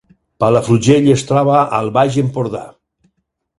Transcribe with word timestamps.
Palafrugell 0.43 1.09
es 1.17 1.25
troba 1.33 1.59
al 1.81 1.93
Baix 2.01 2.19
Empordà 2.25 2.65